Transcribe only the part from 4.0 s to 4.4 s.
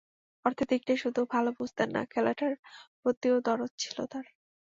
তাঁর।